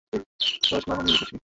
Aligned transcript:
বলেছিলাম 0.71 0.97
আমি 0.99 1.11
জিতেছি। 1.11 1.35